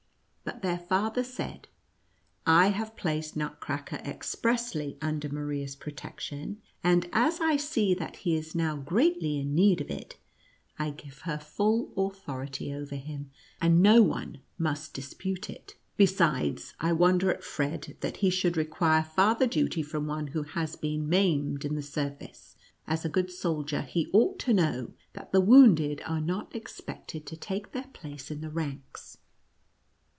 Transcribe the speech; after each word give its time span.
But 0.43 0.63
their 0.63 0.79
father 0.79 1.23
said," 1.23 1.67
I 2.63 2.67
have 2.69 2.97
placed 2.97 3.37
Nutcracker 3.37 3.97
expressly 3.97 4.97
under 5.01 5.29
Maria's 5.29 5.75
protection, 5.75 6.61
and 6.83 7.07
as 7.13 7.39
I 7.39 7.55
see 7.57 7.93
that 7.93 8.17
he 8.17 8.35
is 8.35 8.53
now 8.53 8.75
greatly 8.75 9.39
in 9.39 9.55
need 9.55 9.79
of 9.81 9.89
it, 9.89 10.17
I 10.77 10.89
give 10.89 11.19
her 11.21 11.37
full 11.37 11.93
authority 11.95 12.73
over 12.73 12.95
him, 12.95 13.31
and 13.61 13.81
no 13.81 14.01
one 14.01 14.41
must 14.57 14.93
dispute 14.93 15.49
it. 15.49 15.75
Besides, 15.95 16.73
I 16.81 16.91
wonder 16.91 17.31
at 17.31 17.43
Fred, 17.43 17.95
that 18.01 18.17
he 18.17 18.29
should 18.29 18.57
require 18.57 19.03
farther 19.03 19.47
duty 19.47 19.81
from 19.83 20.05
one 20.07 20.27
who 20.27 20.43
has 20.43 20.75
been 20.75 21.07
maimed 21.07 21.63
in 21.63 21.75
the 21.75 21.81
service. 21.83 22.55
As 22.87 23.05
a 23.05 23.09
good 23.09 23.31
soldier, 23.31 23.83
he 23.83 24.09
ought 24.11 24.37
to 24.39 24.53
know 24.53 24.91
that 25.13 25.31
the 25.31 25.41
wounded 25.41 26.01
are 26.05 26.21
not 26.21 26.53
expected 26.55 27.25
to 27.27 27.37
take 27.37 27.71
their 27.71 27.87
place 27.93 28.29
in 28.29 28.41
the 28.41 28.51
ranks." 28.51 29.17